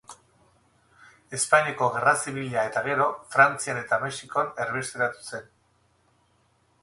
[1.37, 5.45] Espainiako Gerra Zibila eta gero, Frantzian eta Mexikon erbesteratu zen.